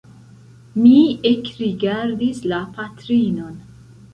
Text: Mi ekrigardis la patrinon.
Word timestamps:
Mi 0.85 0.93
ekrigardis 1.31 2.41
la 2.53 2.63
patrinon. 2.79 3.57